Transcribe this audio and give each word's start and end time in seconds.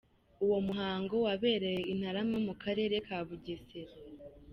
Uwo 0.45 0.57
muhango 0.67 1.15
wabereye 1.25 1.81
i 1.93 1.93
Ntarama 1.99 2.37
mu 2.47 2.53
Karere 2.63 2.95
ka 3.07 3.17
Bugesera. 3.27 3.93